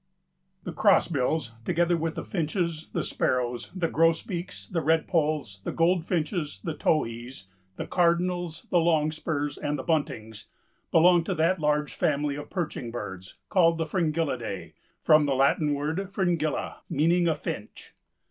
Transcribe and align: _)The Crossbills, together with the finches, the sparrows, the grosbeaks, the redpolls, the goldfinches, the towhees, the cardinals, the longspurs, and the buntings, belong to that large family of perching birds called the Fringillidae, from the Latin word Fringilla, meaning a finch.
_)The 0.63 0.73
Crossbills, 0.73 1.51
together 1.63 1.95
with 1.95 2.15
the 2.15 2.23
finches, 2.23 2.89
the 2.91 3.03
sparrows, 3.03 3.69
the 3.75 3.87
grosbeaks, 3.87 4.65
the 4.67 4.81
redpolls, 4.81 5.61
the 5.63 5.71
goldfinches, 5.71 6.59
the 6.63 6.73
towhees, 6.73 7.45
the 7.75 7.85
cardinals, 7.85 8.65
the 8.71 8.79
longspurs, 8.79 9.59
and 9.59 9.77
the 9.77 9.83
buntings, 9.83 10.47
belong 10.89 11.23
to 11.25 11.35
that 11.35 11.59
large 11.59 11.93
family 11.93 12.35
of 12.35 12.49
perching 12.49 12.89
birds 12.89 13.35
called 13.47 13.77
the 13.77 13.85
Fringillidae, 13.85 14.73
from 15.03 15.27
the 15.27 15.35
Latin 15.35 15.75
word 15.75 16.11
Fringilla, 16.11 16.77
meaning 16.89 17.27
a 17.27 17.35
finch. 17.35 17.93